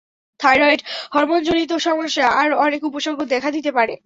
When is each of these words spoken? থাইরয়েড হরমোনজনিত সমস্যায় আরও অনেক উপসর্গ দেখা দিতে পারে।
থাইরয়েড 0.39 0.81
হরমোনজনিত 1.13 1.71
সমস্যায় 1.79 2.31
আরও 2.41 2.55
অনেক 2.57 2.81
উপসর্গ 2.83 3.19
দেখা 3.25 3.49
দিতে 3.51 3.71
পারে। 3.71 3.93